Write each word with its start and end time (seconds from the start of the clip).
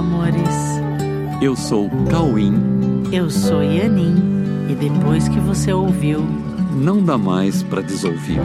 amores. 0.00 0.56
Eu 1.42 1.54
sou 1.54 1.90
Cauim. 2.10 2.54
Eu 3.12 3.28
sou 3.28 3.62
Yanin. 3.62 4.16
E 4.70 4.74
depois 4.74 5.28
que 5.28 5.38
você 5.40 5.74
ouviu, 5.74 6.22
não 6.74 7.04
dá 7.04 7.18
mais 7.18 7.62
para 7.62 7.82
desouvir. 7.82 8.40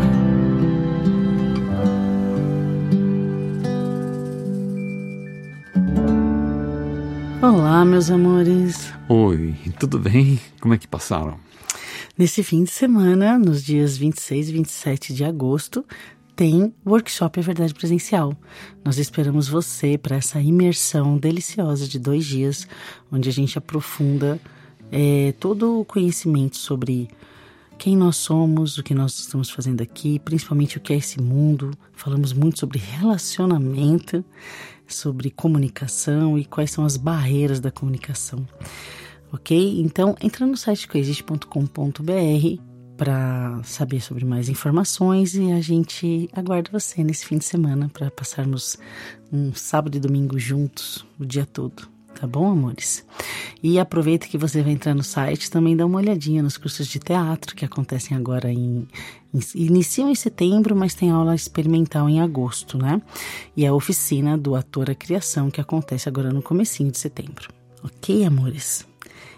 Olá, 7.42 7.86
meus 7.86 8.12
amores. 8.12 8.92
Oi, 9.08 9.56
tudo 9.80 9.98
bem? 9.98 10.38
Como 10.60 10.74
é 10.74 10.78
que 10.78 10.88
passaram? 10.88 11.40
Nesse 12.18 12.44
fim 12.44 12.66
de 12.66 12.72
semana, 12.72 13.38
nos 13.38 13.64
dias 13.64 13.98
26 13.98 14.50
e 14.50 14.54
27 14.54 15.14
de 15.14 15.24
agosto, 15.24 15.86
tem 16.36 16.74
workshop 16.86 17.40
A 17.40 17.44
Verdade 17.44 17.74
Presencial. 17.74 18.36
Nós 18.84 18.98
esperamos 18.98 19.48
você 19.48 19.98
para 19.98 20.18
essa 20.18 20.40
imersão 20.42 21.18
deliciosa 21.18 21.88
de 21.88 21.98
dois 21.98 22.26
dias, 22.26 22.68
onde 23.12 23.30
a 23.30 23.32
gente 23.32 23.58
aprofunda 23.58 24.40
é, 24.92 25.34
todo 25.40 25.80
o 25.80 25.86
conhecimento 25.86 26.58
sobre 26.58 27.08
quem 27.78 27.96
nós 27.96 28.18
somos, 28.18 28.78
o 28.78 28.84
que 28.84 28.94
nós 28.94 29.18
estamos 29.18 29.50
fazendo 29.50 29.82
aqui, 29.82 30.20
principalmente 30.20 30.78
o 30.78 30.82
que 30.82 30.94
é 30.94 30.98
esse 30.98 31.22
mundo. 31.22 31.72
Falamos 31.94 32.34
muito 32.34 32.60
sobre 32.60 32.80
relacionamento, 32.80 34.24
sobre 34.88 35.30
comunicação 35.30 36.38
e 36.38 36.44
quais 36.44 36.72
são 36.72 36.86
as 36.86 36.98
barreiras 36.98 37.60
da 37.60 37.72
comunicação. 37.72 38.46
Ok? 39.32 39.80
Então, 39.80 40.16
entra 40.22 40.46
no 40.46 40.58
site 40.58 40.88
coexiste.com.br 40.88 42.75
para 42.98 43.62
saber 43.64 44.02
sobre 44.02 44.26
mais 44.26 44.50
informações 44.50 45.36
e 45.36 45.52
a 45.52 45.62
gente 45.62 46.30
aguarda 46.34 46.70
você 46.72 47.04
nesse 47.04 47.26
fim 47.26 47.38
de 47.38 47.46
semana 47.46 47.90
para 47.90 48.10
passarmos 48.10 48.78
um 49.32 49.54
sábado 49.54 49.98
e 49.98 50.00
domingo 50.00 50.40
juntos 50.40 51.06
o 51.20 51.26
dia 51.26 51.46
todo. 51.46 51.96
Tá 52.20 52.26
bom, 52.26 52.50
amores? 52.50 53.06
E 53.62 53.78
aproveita 53.78 54.28
que 54.28 54.38
você 54.38 54.62
vai 54.62 54.72
entrar 54.72 54.96
no 54.96 55.04
site, 55.04 55.52
também 55.52 55.76
dá 55.76 55.86
uma 55.86 55.98
olhadinha 55.98 56.42
nos 56.42 56.58
cursos 56.58 56.88
de 56.88 56.98
teatro 56.98 57.54
que 57.54 57.66
acontecem 57.66 58.16
agora 58.16 58.50
em, 58.52 58.88
em 59.34 59.40
iniciam 59.54 60.10
em 60.10 60.16
setembro, 60.16 60.76
mas 60.76 60.96
tem 60.96 61.12
aula 61.12 61.36
experimental 61.36 62.08
em 62.08 62.22
agosto, 62.22 62.78
né? 62.78 63.02
E 63.56 63.66
a 63.66 63.74
oficina 63.74 64.38
do 64.38 64.56
ator 64.56 64.90
a 64.90 64.96
criação 64.96 65.52
que 65.52 65.60
acontece 65.60 66.08
agora 66.08 66.32
no 66.32 66.42
comecinho 66.42 66.90
de 66.90 66.98
setembro. 66.98 67.50
OK, 67.84 68.24
amores? 68.24 68.88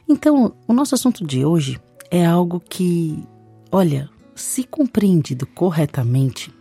Então, 0.07 0.53
o 0.67 0.73
nosso 0.73 0.93
assunto 0.93 1.25
de 1.25 1.43
hoje 1.43 1.79
é 2.11 2.25
algo 2.25 2.59
que, 2.59 3.23
olha, 3.71 4.09
se 4.35 4.63
compreendido 4.63 5.45
corretamente, 5.45 6.53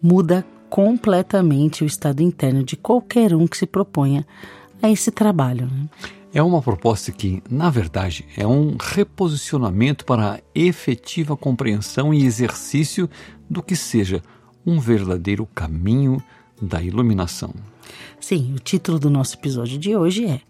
muda 0.00 0.46
completamente 0.68 1.84
o 1.84 1.86
estado 1.86 2.22
interno 2.22 2.62
de 2.62 2.76
qualquer 2.76 3.34
um 3.34 3.46
que 3.46 3.56
se 3.56 3.66
proponha 3.66 4.26
a 4.82 4.90
esse 4.90 5.10
trabalho. 5.10 5.66
Né? 5.66 5.88
É 6.32 6.42
uma 6.42 6.60
proposta 6.60 7.10
que, 7.12 7.42
na 7.48 7.70
verdade, 7.70 8.26
é 8.36 8.46
um 8.46 8.76
reposicionamento 8.78 10.04
para 10.04 10.34
a 10.34 10.40
efetiva 10.54 11.36
compreensão 11.36 12.12
e 12.12 12.24
exercício 12.24 13.08
do 13.48 13.62
que 13.62 13.74
seja 13.74 14.22
um 14.66 14.78
verdadeiro 14.78 15.46
caminho 15.54 16.22
da 16.60 16.82
iluminação. 16.82 17.54
Sim, 18.20 18.54
o 18.54 18.58
título 18.58 18.98
do 18.98 19.08
nosso 19.08 19.36
episódio 19.36 19.78
de 19.78 19.96
hoje 19.96 20.26
é 20.26 20.40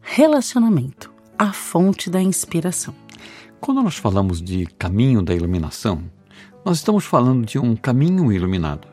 Relacionamento 0.00 1.12
a 1.38 1.52
fonte 1.52 2.08
da 2.08 2.22
inspiração. 2.22 2.94
Quando 3.64 3.82
nós 3.82 3.96
falamos 3.96 4.42
de 4.42 4.66
caminho 4.66 5.22
da 5.22 5.34
iluminação, 5.34 6.04
nós 6.66 6.76
estamos 6.76 7.06
falando 7.06 7.46
de 7.46 7.58
um 7.58 7.74
caminho 7.74 8.30
iluminado, 8.30 8.86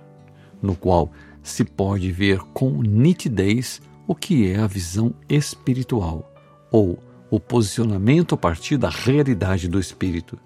no 0.61 0.77
qual 0.77 1.11
se 1.43 1.65
pode 1.65 2.09
ver 2.09 2.39
com 2.53 2.81
nitidez 2.81 3.81
o 4.07 4.15
que 4.15 4.49
é 4.49 4.61
a 4.61 4.67
visão 4.67 5.13
espiritual, 5.27 6.33
ou 6.71 6.97
o 7.29 7.37
posicionamento 7.37 8.33
a 8.33 8.37
partir 8.37 8.77
da 8.77 8.87
realidade 8.87 9.67
do 9.67 9.77
espírito. 9.77 10.39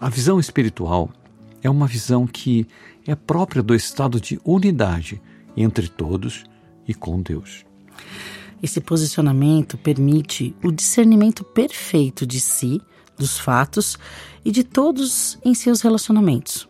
A 0.00 0.08
visão 0.08 0.40
espiritual 0.40 1.08
é 1.62 1.70
uma 1.70 1.86
visão 1.86 2.26
que 2.26 2.66
é 3.06 3.14
própria 3.14 3.62
do 3.62 3.76
estado 3.76 4.20
de 4.20 4.40
unidade 4.44 5.22
entre 5.56 5.86
todos 5.86 6.42
e 6.84 6.92
com 6.92 7.22
Deus. 7.22 7.64
Esse 8.60 8.80
posicionamento 8.80 9.78
permite 9.78 10.52
o 10.64 10.72
discernimento 10.72 11.44
perfeito 11.44 12.26
de 12.26 12.40
si, 12.40 12.82
dos 13.16 13.38
fatos 13.38 13.98
e 14.44 14.50
de 14.50 14.62
todos 14.62 15.38
em 15.44 15.54
seus 15.54 15.80
relacionamentos, 15.80 16.68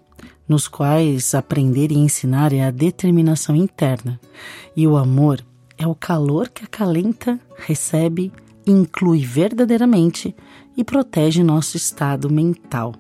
nos 0.48 0.68
quais 0.68 1.34
aprender 1.34 1.90
e 1.90 1.98
ensinar 1.98 2.52
é 2.52 2.64
a 2.64 2.70
determinação 2.70 3.54
interna, 3.54 4.20
e 4.76 4.86
o 4.86 4.96
amor 4.96 5.44
é 5.76 5.86
o 5.86 5.94
calor 5.94 6.48
que 6.48 6.64
acalenta, 6.64 7.38
recebe, 7.56 8.32
inclui 8.66 9.24
verdadeiramente 9.24 10.34
e 10.76 10.82
protege 10.82 11.42
nosso 11.42 11.76
estado 11.76 12.30
mental, 12.30 12.94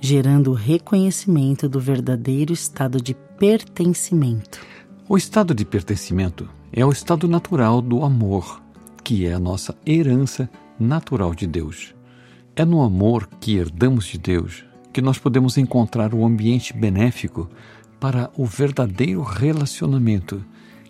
gerando 0.00 0.50
o 0.50 0.54
reconhecimento 0.54 1.68
do 1.68 1.80
verdadeiro 1.80 2.52
estado 2.52 3.00
de 3.00 3.14
pertencimento. 3.38 4.60
O 5.08 5.16
estado 5.16 5.54
de 5.54 5.64
pertencimento 5.64 6.48
é 6.72 6.84
o 6.84 6.90
estado 6.90 7.28
natural 7.28 7.80
do 7.80 8.04
amor, 8.04 8.62
que 9.02 9.26
é 9.26 9.34
a 9.34 9.38
nossa 9.38 9.76
herança 9.86 10.48
natural 10.78 11.34
de 11.34 11.46
Deus. 11.46 11.93
É 12.56 12.64
no 12.64 12.82
amor 12.82 13.28
que 13.40 13.56
herdamos 13.56 14.06
de 14.06 14.16
Deus 14.16 14.64
que 14.92 15.02
nós 15.02 15.18
podemos 15.18 15.58
encontrar 15.58 16.14
o 16.14 16.24
ambiente 16.24 16.72
benéfico 16.72 17.50
para 17.98 18.30
o 18.36 18.46
verdadeiro 18.46 19.22
relacionamento 19.22 20.44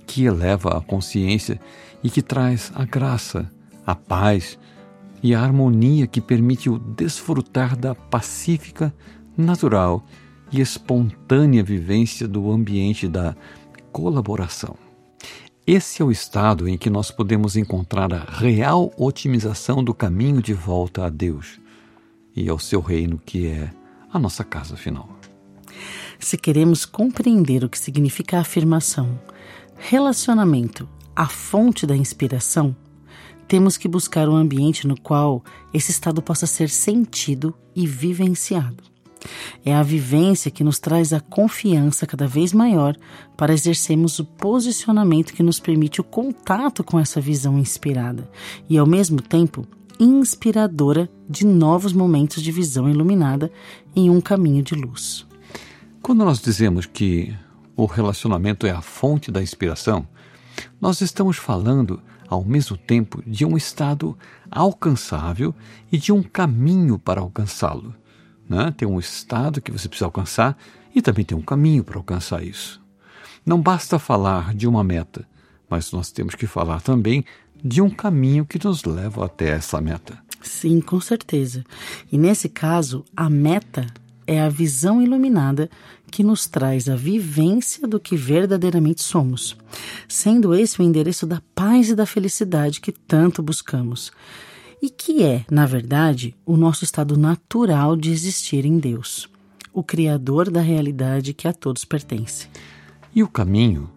que 0.07 0.27
eleva 0.27 0.77
a 0.77 0.83
consciência 0.83 1.59
e 2.03 2.11
que 2.11 2.21
traz 2.21 2.71
a 2.75 2.85
graça, 2.85 3.51
a 3.87 3.95
paz 3.95 4.59
e 5.23 5.35
a 5.35 5.41
harmonia 5.41 6.07
que 6.07 6.21
permite 6.21 6.69
o 6.69 6.79
desfrutar 6.79 7.75
da 7.75 7.95
pacífica, 7.95 8.95
natural 9.35 10.05
e 10.53 10.61
espontânea 10.61 11.65
vivência 11.65 12.29
do 12.29 12.53
ambiente 12.53 13.09
da 13.09 13.35
colaboração. 13.91 14.84
Esse 15.67 16.03
é 16.03 16.05
o 16.05 16.11
estado 16.11 16.69
em 16.69 16.77
que 16.77 16.91
nós 16.91 17.11
podemos 17.11 17.57
encontrar 17.57 18.13
a 18.13 18.25
real 18.25 18.93
otimização 18.99 19.83
do 19.83 19.95
caminho 19.95 20.43
de 20.43 20.53
volta 20.53 21.07
a 21.07 21.09
Deus 21.09 21.59
e 22.37 22.51
ao 22.51 22.59
seu 22.59 22.83
reino, 22.83 23.19
que 23.25 23.47
é 23.47 23.73
a 24.13 24.19
nossa 24.19 24.45
casa 24.45 24.77
final. 24.77 25.09
Se 26.19 26.37
queremos 26.37 26.85
compreender 26.85 27.65
o 27.65 27.69
que 27.71 27.79
significa 27.79 28.37
a 28.37 28.41
afirmação 28.41 29.19
relacionamento, 29.77 30.87
a 31.17 31.27
fonte 31.27 31.87
da 31.87 31.97
inspiração, 31.97 32.77
temos 33.49 33.79
que 33.79 33.89
buscar 33.89 34.29
um 34.29 34.37
ambiente 34.37 34.87
no 34.87 35.01
qual 35.01 35.43
esse 35.73 35.91
estado 35.91 36.21
possa 36.21 36.47
ser 36.47 36.69
sentido 36.69 37.55
e 37.75 37.87
vivenciado. 37.87 38.94
É 39.65 39.75
a 39.75 39.83
vivência 39.83 40.51
que 40.51 40.65
nos 40.65 40.79
traz 40.79 41.13
a 41.13 41.21
confiança 41.21 42.07
cada 42.07 42.27
vez 42.27 42.53
maior 42.53 42.97
para 43.37 43.53
exercermos 43.53 44.19
o 44.19 44.25
posicionamento 44.25 45.33
que 45.33 45.43
nos 45.43 45.59
permite 45.59 46.01
o 46.01 46.05
contato 46.05 46.85
com 46.85 46.99
essa 46.99 47.21
visão 47.21 47.59
inspirada 47.59 48.29
e, 48.69 48.79
ao 48.79 48.87
mesmo 48.87 49.21
tempo, 49.21 49.67
inspiradora 49.99 51.09
de 51.29 51.47
novos 51.47 51.93
momentos 51.93 52.43
de 52.43 52.51
visão 52.51 52.89
iluminada 52.89 53.51
em 53.95 54.11
um 54.11 54.21
caminho 54.21 54.63
de 54.63 54.75
luz. 54.75 55.27
Quando 56.03 56.25
nós 56.25 56.41
dizemos 56.41 56.87
que 56.87 57.35
o 57.77 57.87
relacionamento 57.87 58.67
é 58.67 58.71
a 58.71 58.83
fonte 58.83 59.31
da 59.31 59.43
inspiração, 59.43 60.07
nós 60.81 61.01
estamos 61.01 61.37
falando 61.37 62.01
ao 62.29 62.45
mesmo 62.45 62.77
tempo 62.77 63.23
de 63.27 63.45
um 63.45 63.57
estado 63.57 64.17
alcançável 64.51 65.55
e 65.91 65.99
de 65.99 66.13
um 66.13 66.23
caminho 66.23 66.99
para 66.99 67.21
alcançá-lo. 67.21 67.95
Né? 68.49 68.73
Tem 68.77 68.87
um 68.87 68.99
estado 68.99 69.61
que 69.61 69.73
você 69.73 69.89
precisa 69.89 70.07
alcançar 70.07 70.57
e 70.95 71.03
também 71.03 71.25
tem 71.25 71.37
um 71.37 71.43
caminho 71.43 71.83
para 71.83 71.99
alcançar 71.99 72.43
isso. 72.43 72.81
Não 73.45 73.61
basta 73.61 73.99
falar 73.99 74.55
de 74.55 74.67
uma 74.67 74.83
meta, 74.85 75.27
mas 75.69 75.93
nós 75.93 76.11
temos 76.11 76.35
que 76.35 76.47
falar 76.47 76.81
também 76.81 77.25
de 77.63 77.81
um 77.81 77.91
caminho 77.91 78.45
que 78.45 78.63
nos 78.63 78.85
leva 78.85 79.25
até 79.25 79.49
essa 79.49 79.81
meta. 79.81 80.19
Sim, 80.43 80.81
com 80.81 81.01
certeza. 81.01 81.65
E 82.13 82.19
nesse 82.19 82.49
caso, 82.49 83.05
a 83.17 83.31
meta 83.31 83.87
é 84.27 84.41
a 84.41 84.49
visão 84.49 85.03
iluminada 85.03 85.71
que 86.11 86.23
nos 86.23 86.47
traz 86.47 86.89
a 86.89 86.97
vivência 86.97 87.89
do 87.89 87.99
que 87.99 88.17
verdadeiramente 88.17 89.03
somos, 89.03 89.57
sendo 90.09 90.55
esse 90.55 90.81
o 90.81 90.83
endereço 90.83 91.27
da 91.27 91.43
paz 91.55 91.89
e 91.91 91.95
da 91.95 92.07
felicidade 92.07 92.81
que 92.81 92.93
tanto 92.93 93.43
buscamos 93.43 94.13
e 94.85 94.91
que 94.91 95.23
é, 95.23 95.47
na 95.51 95.65
verdade, 95.65 96.37
o 96.45 96.59
nosso 96.59 96.85
estado 96.85 97.17
natural 97.17 97.97
de 97.97 98.11
existir 98.11 98.67
em 98.67 98.79
Deus, 98.79 99.31
o 99.73 99.83
Criador 99.83 100.51
da 100.51 100.61
realidade 100.61 101.33
que 101.33 101.49
a 101.49 101.55
todos 101.55 101.87
pertence. 101.87 102.51
E 103.15 103.23
o 103.23 103.29
caminho? 103.29 103.89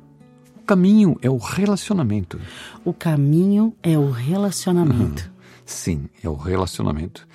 O 0.56 0.64
caminho 0.66 1.18
é 1.22 1.30
o 1.30 1.36
relacionamento. 1.36 2.40
O 2.86 2.94
caminho 2.94 3.76
é 3.84 3.98
o 3.98 4.10
relacionamento. 4.10 5.24
Uhum. 5.24 5.32
Sim, 5.66 6.10
é 6.24 6.30
o 6.30 6.36
relacionamento. 6.38 7.28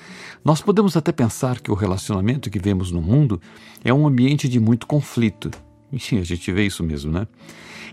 Nós 0.42 0.62
podemos 0.62 0.96
até 0.96 1.12
pensar 1.12 1.60
que 1.60 1.70
o 1.70 1.74
relacionamento 1.74 2.48
que 2.48 2.58
vemos 2.58 2.90
no 2.90 3.02
mundo 3.02 3.38
é 3.84 3.92
um 3.92 4.06
ambiente 4.06 4.48
de 4.48 4.58
muito 4.58 4.86
conflito, 4.86 5.50
E 5.92 6.16
a 6.16 6.24
gente 6.24 6.50
vê 6.50 6.64
isso 6.64 6.82
mesmo, 6.82 7.12
né? 7.12 7.26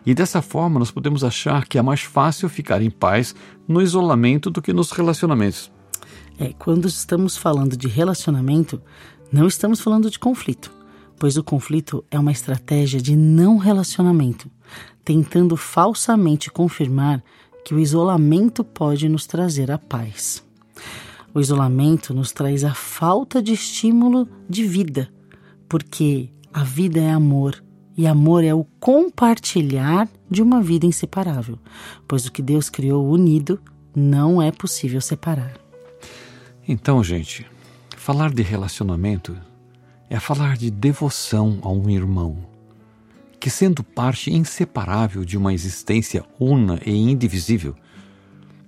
E 0.06 0.14
dessa 0.14 0.42
forma 0.42 0.80
nós 0.80 0.92
podemos 0.92 1.24
achar 1.24 1.68
que 1.68 1.78
é 1.78 1.82
mais 1.82 2.02
fácil 2.02 2.50
ficar 2.50 2.82
em 2.82 2.90
paz 2.90 3.36
no 3.68 3.82
isolamento 3.82 4.50
do 4.50 4.62
que 4.62 4.74
nos 4.74 4.92
relacionamentos. 4.92 5.72
É, 6.40 6.54
quando 6.58 6.88
estamos 6.88 7.36
falando 7.36 7.76
de 7.76 7.88
relacionamento, 7.88 8.82
não 9.32 9.48
estamos 9.48 9.82
falando 9.82 10.10
de 10.10 10.18
conflito, 10.18 10.72
pois 11.18 11.38
o 11.38 11.44
conflito 11.44 12.04
é 12.10 12.18
uma 12.18 12.32
estratégia 12.32 13.02
de 13.02 13.16
não 13.16 13.58
relacionamento, 13.58 14.50
tentando 15.04 15.58
falsamente 15.58 16.50
confirmar 16.50 17.22
que 17.66 17.76
o 17.76 17.80
isolamento 17.80 18.64
pode 18.64 19.10
nos 19.10 19.28
trazer 19.28 19.70
a 19.70 19.78
paz. 19.78 20.44
O 21.34 21.40
isolamento 21.40 22.14
nos 22.14 22.32
traz 22.32 22.64
a 22.64 22.74
falta 22.74 23.44
de 23.44 23.54
estímulo 23.54 24.28
de 24.50 24.64
vida, 24.64 25.12
porque 25.68 26.30
a 26.52 26.64
vida 26.64 27.00
é 27.00 27.12
amor 27.12 27.62
e 28.00 28.08
amor 28.08 28.46
é 28.46 28.54
o 28.54 28.64
compartilhar 28.80 30.08
de 30.32 30.42
uma 30.42 30.62
vida 30.62 30.86
inseparável, 30.86 31.60
pois 32.08 32.26
o 32.26 32.32
que 32.32 32.42
Deus 32.42 32.70
criou 32.70 33.06
unido 33.06 33.60
não 33.94 34.42
é 34.42 34.54
possível 34.54 35.02
separar. 35.02 35.60
Então, 36.66 37.04
gente, 37.04 37.46
falar 37.98 38.34
de 38.34 38.42
relacionamento 38.42 39.36
é 40.10 40.18
falar 40.18 40.56
de 40.56 40.72
devoção 40.72 41.60
a 41.62 41.70
um 41.70 41.90
irmão, 41.90 42.38
que, 43.38 43.50
sendo 43.50 43.84
parte 43.84 44.32
inseparável 44.32 45.26
de 45.26 45.38
uma 45.38 45.54
existência 45.54 46.24
una 46.40 46.80
e 46.86 46.94
indivisível, 46.94 47.76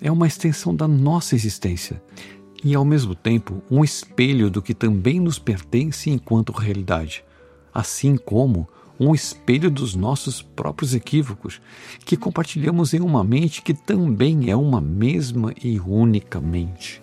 é 0.02 0.12
uma 0.12 0.28
extensão 0.28 0.76
da 0.76 0.90
nossa 0.90 1.36
existência 1.36 2.04
e, 2.62 2.76
ao 2.76 2.84
mesmo 2.84 3.16
tempo, 3.16 3.64
um 3.72 3.82
espelho 3.82 4.50
do 4.50 4.62
que 4.62 4.74
também 4.74 5.22
nos 5.22 5.40
pertence 5.40 6.10
enquanto 6.10 6.52
realidade, 6.52 7.24
assim 7.74 8.18
como 8.18 8.68
um 9.02 9.16
espelho 9.16 9.72
dos 9.72 9.96
nossos 9.96 10.44
próprios 10.44 10.94
equívocos, 10.94 11.60
que 12.06 12.16
compartilhamos 12.16 12.94
em 12.94 13.00
uma 13.00 13.24
mente 13.24 13.64
que 13.64 13.74
também 13.74 14.52
é 14.52 14.56
uma 14.56 14.80
mesma 14.80 15.52
e 15.64 15.80
única 15.80 16.40
mente. 16.40 17.02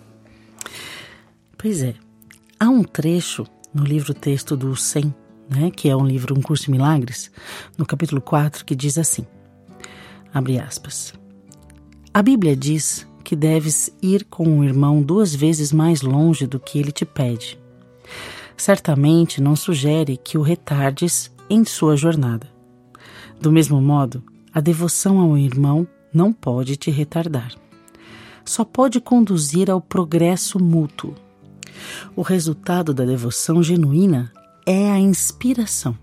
Pois 1.57 1.83
é, 1.83 1.93
há 2.57 2.69
um 2.69 2.83
trecho 2.83 3.45
no 3.73 3.83
livro 3.83 4.13
texto 4.13 4.55
do 4.55 4.77
100, 4.77 5.13
né, 5.49 5.69
que 5.69 5.89
é 5.89 5.95
um 5.95 6.07
livro 6.07 6.37
Um 6.37 6.41
Curso 6.41 6.65
de 6.65 6.71
Milagres, 6.71 7.29
no 7.77 7.85
capítulo 7.85 8.21
4, 8.21 8.63
que 8.63 8.75
diz 8.75 8.97
assim: 8.97 9.27
abre 10.33 10.57
aspas. 10.57 11.13
A 12.13 12.21
Bíblia 12.21 12.55
diz 12.55 13.05
que 13.25 13.35
deves 13.35 13.91
ir 14.01 14.23
com 14.23 14.59
o 14.59 14.63
irmão 14.63 15.01
duas 15.01 15.35
vezes 15.35 15.73
mais 15.73 16.01
longe 16.01 16.47
do 16.47 16.61
que 16.61 16.79
ele 16.79 16.93
te 16.93 17.03
pede. 17.03 17.59
Certamente 18.55 19.41
não 19.41 19.55
sugere 19.55 20.15
que 20.15 20.37
o 20.37 20.41
retardes 20.41 21.29
em 21.49 21.65
sua 21.65 21.95
jornada. 21.95 22.47
Do 23.39 23.51
mesmo 23.51 23.81
modo, 23.81 24.23
a 24.53 24.59
devoção 24.59 25.19
ao 25.19 25.37
irmão 25.37 25.87
não 26.13 26.33
pode 26.33 26.75
te 26.75 26.91
retardar. 26.91 27.53
Só 28.43 28.65
pode 28.65 28.99
conduzir 28.99 29.69
ao 29.69 29.79
progresso 29.79 30.59
mútuo. 30.59 31.15
O 32.15 32.21
resultado 32.21 32.93
da 32.93 33.05
devoção 33.05 33.61
genuína 33.63 34.31
é 34.65 34.91
a 34.91 34.99
inspiração. 34.99 35.97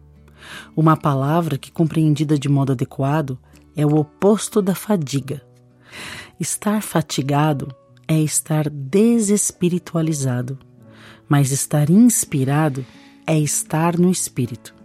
Uma 0.77 0.97
palavra 0.97 1.59
que, 1.59 1.73
compreendida 1.73 2.39
de 2.39 2.49
modo 2.49 2.73
adequado, 2.73 3.39
é 3.77 3.85
o 3.85 3.97
oposto 3.97 4.63
da 4.63 4.75
fadiga. 4.75 5.43
Estar 6.39 6.83
fatigado 6.83 7.75
é 8.07 8.19
estar 8.21 8.71
desespiritualizado, 8.71 10.59
mas 11.29 11.51
estar 11.51 11.91
inspirado 11.91 12.87
é 13.27 13.39
estar 13.39 13.99
no 13.99 14.11
espírito. 14.11 14.76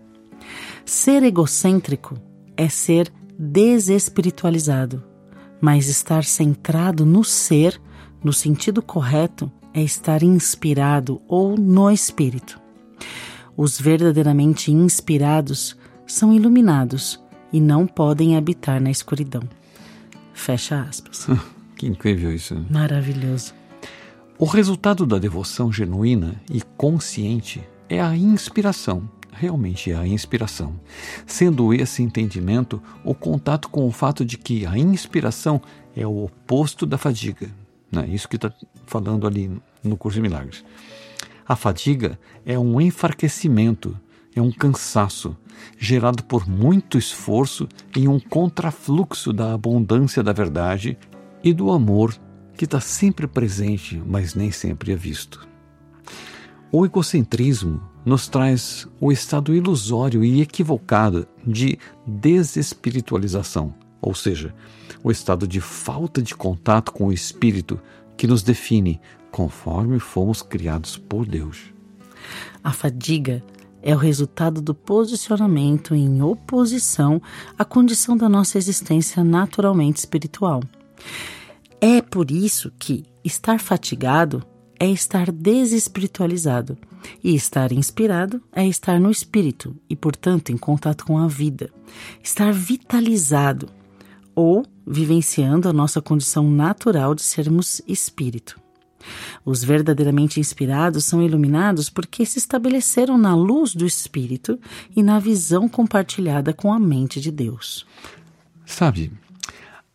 Ser 0.85 1.23
egocêntrico 1.23 2.15
é 2.57 2.67
ser 2.67 3.11
desespiritualizado, 3.37 5.03
mas 5.59 5.87
estar 5.87 6.23
centrado 6.23 7.05
no 7.05 7.23
ser, 7.23 7.79
no 8.23 8.33
sentido 8.33 8.81
correto, 8.81 9.51
é 9.73 9.81
estar 9.81 10.21
inspirado 10.21 11.21
ou 11.27 11.57
no 11.57 11.89
espírito. 11.89 12.59
Os 13.55 13.79
verdadeiramente 13.79 14.71
inspirados 14.71 15.77
são 16.05 16.33
iluminados 16.33 17.19
e 17.53 17.59
não 17.59 17.85
podem 17.85 18.35
habitar 18.35 18.81
na 18.81 18.91
escuridão. 18.91 19.43
Fecha 20.33 20.81
aspas. 20.81 21.27
que 21.75 21.87
incrível 21.87 22.33
isso. 22.33 22.65
Maravilhoso. 22.69 23.53
O 24.37 24.45
resultado 24.45 25.05
da 25.05 25.19
devoção 25.19 25.71
genuína 25.71 26.35
e 26.49 26.61
consciente 26.75 27.61
é 27.87 28.01
a 28.01 28.15
inspiração 28.15 29.07
realmente 29.41 29.91
é 29.91 29.95
a 29.95 30.05
inspiração, 30.05 30.79
sendo 31.25 31.73
esse 31.73 32.03
entendimento 32.03 32.79
o 33.03 33.15
contato 33.15 33.69
com 33.69 33.87
o 33.87 33.91
fato 33.91 34.23
de 34.23 34.37
que 34.37 34.67
a 34.67 34.77
inspiração 34.77 35.59
é 35.95 36.05
o 36.05 36.25
oposto 36.25 36.85
da 36.85 36.95
fadiga. 36.95 37.49
Né? 37.91 38.07
Isso 38.07 38.29
que 38.29 38.35
está 38.35 38.53
falando 38.85 39.25
ali 39.25 39.51
no 39.83 39.97
curso 39.97 40.17
de 40.17 40.21
milagres. 40.21 40.63
A 41.47 41.55
fadiga 41.55 42.19
é 42.45 42.57
um 42.57 42.79
enfraquecimento, 42.79 43.99
é 44.35 44.41
um 44.41 44.51
cansaço 44.51 45.35
gerado 45.75 46.23
por 46.23 46.47
muito 46.47 46.95
esforço 46.99 47.67
em 47.97 48.07
um 48.07 48.19
contrafluxo 48.19 49.33
da 49.33 49.55
abundância 49.55 50.21
da 50.21 50.31
verdade 50.31 50.95
e 51.43 51.51
do 51.51 51.71
amor 51.71 52.15
que 52.55 52.65
está 52.65 52.79
sempre 52.79 53.25
presente, 53.25 53.99
mas 54.05 54.35
nem 54.35 54.51
sempre 54.51 54.91
é 54.91 54.95
visto. 54.95 55.47
O 56.71 56.85
egocentrismo 56.85 57.90
nos 58.05 58.27
traz 58.27 58.87
o 58.99 59.11
estado 59.11 59.53
ilusório 59.53 60.23
e 60.23 60.41
equivocado 60.41 61.27
de 61.45 61.77
desespiritualização, 62.05 63.73
ou 64.01 64.15
seja, 64.15 64.53
o 65.03 65.11
estado 65.11 65.47
de 65.47 65.61
falta 65.61 66.21
de 66.21 66.35
contato 66.35 66.91
com 66.91 67.07
o 67.07 67.13
espírito 67.13 67.79
que 68.17 68.27
nos 68.27 68.43
define 68.43 68.99
conforme 69.31 69.99
fomos 69.99 70.41
criados 70.41 70.97
por 70.97 71.25
Deus. 71.25 71.71
A 72.63 72.71
fadiga 72.71 73.43
é 73.81 73.95
o 73.95 73.97
resultado 73.97 74.61
do 74.61 74.75
posicionamento 74.75 75.95
em 75.95 76.21
oposição 76.21 77.21
à 77.57 77.65
condição 77.65 78.15
da 78.15 78.29
nossa 78.29 78.57
existência 78.57 79.23
naturalmente 79.23 79.97
espiritual. 79.97 80.61
É 81.79 82.01
por 82.01 82.29
isso 82.29 82.71
que 82.77 83.05
estar 83.23 83.59
fatigado 83.59 84.43
é 84.81 84.87
estar 84.87 85.31
desespiritualizado, 85.31 86.75
e 87.23 87.35
estar 87.35 87.71
inspirado 87.71 88.41
é 88.51 88.67
estar 88.67 88.99
no 88.99 89.11
espírito 89.11 89.75
e, 89.87 89.95
portanto, 89.95 90.51
em 90.51 90.57
contato 90.57 91.05
com 91.05 91.19
a 91.19 91.27
vida. 91.27 91.69
Estar 92.23 92.51
vitalizado 92.51 93.69
ou 94.33 94.65
vivenciando 94.85 95.69
a 95.69 95.73
nossa 95.73 96.01
condição 96.01 96.49
natural 96.49 97.13
de 97.13 97.21
sermos 97.21 97.79
espírito. 97.87 98.59
Os 99.45 99.63
verdadeiramente 99.63 100.39
inspirados 100.39 101.05
são 101.05 101.21
iluminados 101.21 101.87
porque 101.87 102.25
se 102.25 102.39
estabeleceram 102.39 103.19
na 103.19 103.35
luz 103.35 103.75
do 103.75 103.85
Espírito 103.85 104.59
e 104.95 105.03
na 105.03 105.19
visão 105.19 105.69
compartilhada 105.69 106.53
com 106.53 106.73
a 106.73 106.79
mente 106.79 107.21
de 107.21 107.29
Deus. 107.29 107.85
Sabe, 108.65 109.11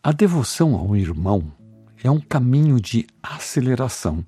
a 0.01 0.13
devoção 0.13 0.75
ao 0.75 0.95
irmão 0.95 1.51
é 2.01 2.09
um 2.09 2.21
caminho 2.21 2.79
de 2.79 3.05
aceleração 3.21 4.25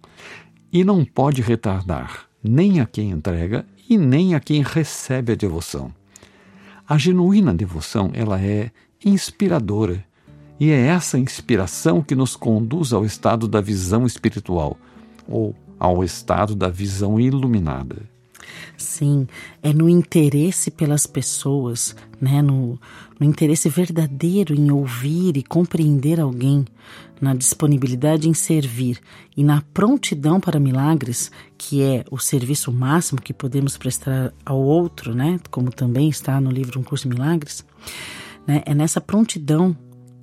e 0.72 0.84
não 0.84 1.04
pode 1.04 1.42
retardar 1.42 2.28
nem 2.44 2.80
a 2.80 2.86
quem 2.86 3.12
entrega 3.12 3.66
e 3.90 3.98
nem 3.98 4.36
a 4.36 4.40
quem 4.40 4.62
recebe 4.62 5.34
a 5.34 5.36
devoção. 5.36 5.94
A 6.88 6.98
genuína 6.98 7.54
devoção, 7.54 8.12
ela 8.14 8.42
é 8.42 8.72
inspiradora, 9.04 10.04
e 10.60 10.72
é 10.72 10.88
essa 10.88 11.18
inspiração 11.18 12.02
que 12.02 12.16
nos 12.16 12.36
conduz 12.36 12.92
ao 12.92 13.06
estado 13.06 13.48
da 13.48 13.62
visão 13.62 14.06
espiritual 14.06 14.78
ou 15.28 15.56
ao 15.80 16.04
estado 16.04 16.54
da 16.56 16.68
visão 16.68 17.20
iluminada. 17.20 18.10
Sim, 18.80 19.28
é 19.62 19.74
no 19.74 19.90
interesse 19.90 20.72
pelas 20.72 21.06
pessoas, 21.06 21.94
né? 22.20 22.42
no, 22.42 22.80
no 23.20 23.26
interesse 23.26 23.68
verdadeiro 23.68 24.56
em 24.56 24.72
ouvir 24.72 25.36
e 25.36 25.44
compreender 25.44 26.20
alguém, 26.20 26.66
na 27.20 27.36
disponibilidade 27.36 28.30
em 28.30 28.34
servir 28.34 28.98
e 29.36 29.44
na 29.44 29.62
prontidão 29.74 30.40
para 30.40 30.62
milagres, 30.62 31.30
que 31.58 31.84
é 31.84 32.06
o 32.10 32.18
serviço 32.18 32.72
máximo 32.72 33.22
que 33.22 33.34
podemos 33.34 33.76
prestar 33.76 34.34
ao 34.46 34.58
outro, 34.58 35.14
né? 35.14 35.42
como 35.52 35.70
também 35.70 36.08
está 36.08 36.40
no 36.40 36.50
livro 36.50 36.80
Um 36.80 36.84
Curso 36.84 37.10
de 37.10 37.14
Milagres, 37.14 37.66
né? 38.48 38.64
é 38.66 38.74
nessa 38.74 39.02
prontidão 39.02 39.76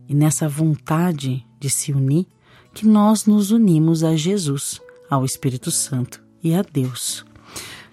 e 0.08 0.14
nessa 0.14 0.48
vontade 0.48 1.44
de 1.60 1.68
se 1.68 1.92
unir 1.92 2.26
que 2.72 2.86
nós 2.86 3.26
nos 3.26 3.50
unimos 3.50 4.02
a 4.02 4.16
Jesus, 4.16 4.80
ao 5.10 5.26
Espírito 5.26 5.70
Santo 5.70 6.22
e 6.42 6.54
a 6.54 6.62
Deus 6.62 7.22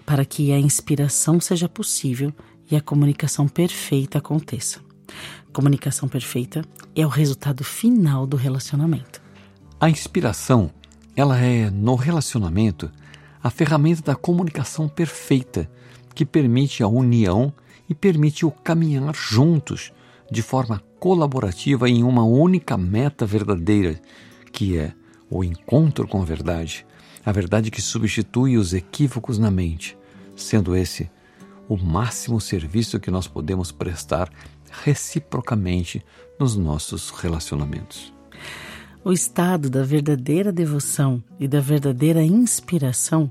para 0.06 0.24
que 0.24 0.52
a 0.52 0.58
inspiração 0.58 1.40
seja 1.40 1.68
possível 1.68 2.32
e 2.70 2.76
a 2.76 2.80
comunicação 2.80 3.48
perfeita 3.48 4.18
aconteça. 4.18 4.80
Comunicação 5.52 6.08
perfeita 6.08 6.62
é 6.94 7.06
o 7.06 7.08
resultado 7.08 7.62
final 7.62 8.26
do 8.26 8.36
relacionamento. 8.36 9.22
A 9.80 9.88
inspiração, 9.88 10.70
ela 11.14 11.38
é 11.38 11.70
no 11.70 11.94
relacionamento 11.94 12.90
a 13.42 13.50
ferramenta 13.50 14.02
da 14.02 14.14
comunicação 14.14 14.88
perfeita 14.88 15.70
que 16.14 16.24
permite 16.24 16.82
a 16.82 16.88
união 16.88 17.52
e 17.88 17.94
permite-o 17.94 18.50
caminhar 18.50 19.14
juntos, 19.14 19.92
de 20.30 20.40
forma 20.40 20.82
colaborativa 20.98 21.88
em 21.88 22.02
uma 22.02 22.24
única 22.24 22.78
meta 22.78 23.26
verdadeira, 23.26 24.00
que 24.50 24.78
é 24.78 24.94
o 25.28 25.44
encontro 25.44 26.08
com 26.08 26.22
a 26.22 26.24
verdade, 26.24 26.86
a 27.24 27.32
verdade 27.32 27.70
que 27.70 27.80
substitui 27.80 28.56
os 28.56 28.74
equívocos 28.74 29.38
na 29.38 29.50
mente, 29.50 29.96
sendo 30.36 30.76
esse 30.76 31.10
o 31.68 31.76
máximo 31.76 32.40
serviço 32.40 33.00
que 33.00 33.10
nós 33.10 33.26
podemos 33.26 33.72
prestar 33.72 34.30
reciprocamente 34.82 36.04
nos 36.38 36.56
nossos 36.56 37.10
relacionamentos. 37.10 38.12
O 39.04 39.12
estado 39.12 39.68
da 39.68 39.82
verdadeira 39.82 40.50
devoção 40.50 41.22
e 41.38 41.46
da 41.46 41.60
verdadeira 41.60 42.22
inspiração 42.22 43.30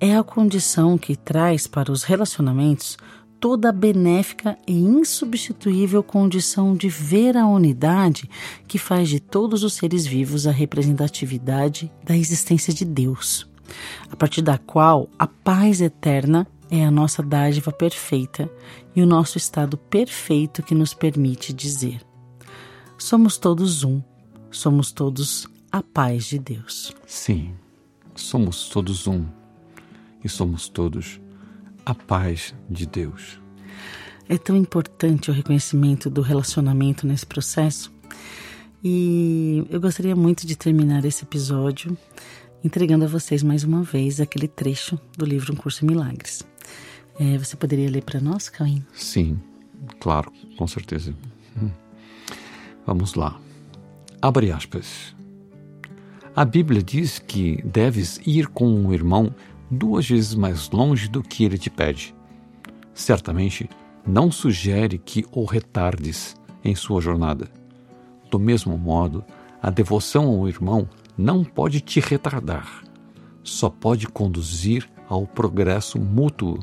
é 0.00 0.16
a 0.16 0.22
condição 0.22 0.96
que 0.96 1.16
traz 1.16 1.66
para 1.66 1.90
os 1.90 2.04
relacionamentos 2.04 2.96
toda 3.40 3.68
a 3.68 3.72
benéfica 3.72 4.58
e 4.66 4.72
insubstituível 4.72 6.02
condição 6.02 6.74
de 6.74 6.88
ver 6.88 7.36
a 7.36 7.46
unidade 7.46 8.28
que 8.66 8.78
faz 8.78 9.08
de 9.08 9.20
todos 9.20 9.62
os 9.62 9.74
seres 9.74 10.06
vivos 10.06 10.46
a 10.46 10.50
representatividade 10.50 11.90
da 12.04 12.16
existência 12.16 12.72
de 12.72 12.84
Deus, 12.84 13.48
a 14.10 14.16
partir 14.16 14.42
da 14.42 14.58
qual 14.58 15.08
a 15.18 15.26
paz 15.26 15.80
eterna 15.80 16.46
é 16.70 16.84
a 16.84 16.90
nossa 16.90 17.22
dádiva 17.22 17.72
perfeita 17.72 18.50
e 18.94 19.02
o 19.02 19.06
nosso 19.06 19.38
estado 19.38 19.76
perfeito 19.76 20.62
que 20.62 20.74
nos 20.74 20.92
permite 20.92 21.52
dizer: 21.52 22.00
somos 22.98 23.38
todos 23.38 23.84
um 23.84 24.02
somos 24.50 24.92
todos 24.92 25.46
a 25.70 25.82
paz 25.82 26.24
de 26.24 26.38
Deus. 26.38 26.92
Sim, 27.06 27.54
somos 28.14 28.68
todos 28.68 29.06
um 29.06 29.24
e 30.24 30.28
somos 30.28 30.68
todos 30.68 31.20
a 31.88 31.94
paz 31.94 32.54
de 32.68 32.84
Deus. 32.84 33.40
É 34.28 34.36
tão 34.36 34.54
importante 34.54 35.30
o 35.30 35.32
reconhecimento 35.32 36.10
do 36.10 36.20
relacionamento 36.20 37.06
nesse 37.06 37.24
processo 37.24 37.90
e 38.84 39.64
eu 39.70 39.80
gostaria 39.80 40.14
muito 40.14 40.46
de 40.46 40.54
terminar 40.54 41.02
esse 41.06 41.24
episódio 41.24 41.96
entregando 42.62 43.06
a 43.06 43.08
vocês 43.08 43.42
mais 43.42 43.64
uma 43.64 43.82
vez 43.82 44.20
aquele 44.20 44.46
trecho 44.46 45.00
do 45.16 45.24
livro 45.24 45.54
Um 45.54 45.56
Curso 45.56 45.82
em 45.82 45.88
Milagres. 45.88 46.42
É, 47.18 47.38
você 47.38 47.56
poderia 47.56 47.90
ler 47.90 48.02
para 48.02 48.20
nós, 48.20 48.50
Caim? 48.50 48.84
Sim, 48.92 49.40
claro, 49.98 50.30
com 50.58 50.66
certeza. 50.66 51.14
Hum. 51.56 51.70
Vamos 52.84 53.14
lá. 53.14 53.40
Abre 54.20 54.52
aspas. 54.52 55.16
A 56.36 56.44
Bíblia 56.44 56.82
diz 56.82 57.18
que 57.18 57.62
deves 57.62 58.20
ir 58.26 58.46
com 58.48 58.68
um 58.68 58.92
irmão 58.92 59.34
duas 59.70 60.08
vezes 60.08 60.34
mais 60.34 60.70
longe 60.70 61.08
do 61.08 61.22
que 61.22 61.44
ele 61.44 61.58
te 61.58 61.70
pede. 61.70 62.14
Certamente 62.94 63.68
não 64.06 64.30
sugere 64.30 64.98
que 64.98 65.24
o 65.32 65.44
retardes 65.44 66.36
em 66.64 66.74
sua 66.74 67.00
jornada. 67.00 67.48
Do 68.30 68.38
mesmo 68.38 68.76
modo, 68.76 69.24
a 69.62 69.70
devoção 69.70 70.26
ao 70.26 70.48
irmão 70.48 70.88
não 71.16 71.44
pode 71.44 71.80
te 71.80 72.00
retardar, 72.00 72.82
só 73.42 73.68
pode 73.68 74.06
conduzir 74.06 74.88
ao 75.08 75.26
progresso 75.26 75.98
mútuo. 75.98 76.58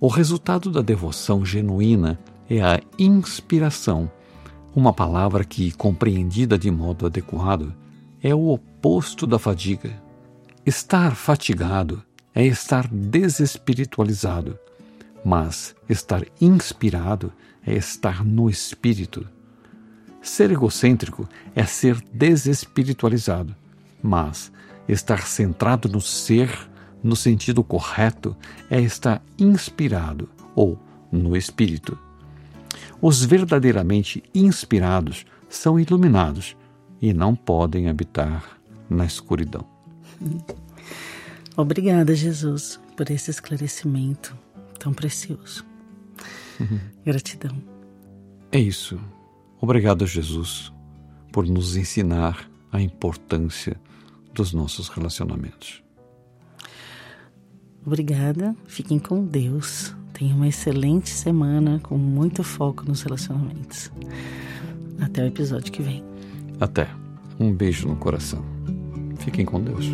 O 0.00 0.08
resultado 0.08 0.70
da 0.70 0.82
devoção 0.82 1.44
genuína 1.44 2.18
é 2.48 2.60
a 2.60 2.80
inspiração 2.98 4.10
uma 4.78 4.92
palavra 4.92 5.44
que, 5.44 5.72
compreendida 5.72 6.56
de 6.58 6.70
modo 6.70 7.04
adequado, 7.06 7.74
é 8.22 8.34
o 8.34 8.48
oposto 8.48 9.26
da 9.26 9.38
fadiga. 9.38 9.90
Estar 10.68 11.14
fatigado 11.16 12.02
é 12.34 12.44
estar 12.44 12.86
desespiritualizado, 12.88 14.58
mas 15.24 15.74
estar 15.88 16.22
inspirado 16.38 17.32
é 17.66 17.72
estar 17.72 18.22
no 18.22 18.50
espírito. 18.50 19.26
Ser 20.20 20.50
egocêntrico 20.50 21.26
é 21.54 21.64
ser 21.64 21.98
desespiritualizado, 22.12 23.56
mas 24.02 24.52
estar 24.86 25.22
centrado 25.22 25.88
no 25.88 26.02
ser, 26.02 26.50
no 27.02 27.16
sentido 27.16 27.64
correto, 27.64 28.36
é 28.68 28.78
estar 28.78 29.22
inspirado 29.38 30.28
ou 30.54 30.78
no 31.10 31.34
espírito. 31.34 31.96
Os 33.00 33.24
verdadeiramente 33.24 34.22
inspirados 34.34 35.24
são 35.48 35.80
iluminados 35.80 36.54
e 37.00 37.14
não 37.14 37.34
podem 37.34 37.88
habitar 37.88 38.60
na 38.90 39.06
escuridão. 39.06 39.77
Obrigada, 41.56 42.14
Jesus, 42.14 42.78
por 42.96 43.10
esse 43.10 43.30
esclarecimento 43.30 44.36
tão 44.78 44.92
precioso. 44.92 45.64
Uhum. 46.60 46.78
Gratidão. 47.04 47.56
É 48.52 48.58
isso. 48.58 48.98
Obrigado, 49.60 50.06
Jesus, 50.06 50.72
por 51.32 51.46
nos 51.46 51.76
ensinar 51.76 52.48
a 52.70 52.80
importância 52.80 53.80
dos 54.32 54.52
nossos 54.52 54.88
relacionamentos. 54.88 55.82
Obrigada. 57.84 58.54
Fiquem 58.66 58.98
com 58.98 59.24
Deus. 59.24 59.94
Tenha 60.12 60.34
uma 60.34 60.48
excelente 60.48 61.08
semana 61.08 61.80
com 61.82 61.96
muito 61.96 62.42
foco 62.42 62.84
nos 62.84 63.02
relacionamentos. 63.02 63.90
Até 65.00 65.22
o 65.22 65.26
episódio 65.26 65.72
que 65.72 65.82
vem. 65.82 66.04
Até. 66.60 66.88
Um 67.38 67.52
beijo 67.52 67.88
no 67.88 67.96
coração. 67.96 68.57
Fiquem 69.28 69.44
com 69.44 69.60
Deus. 69.60 69.84